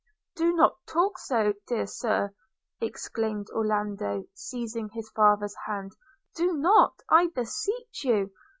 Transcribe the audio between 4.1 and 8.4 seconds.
seizing his father's hand; 'do not, I beseech you!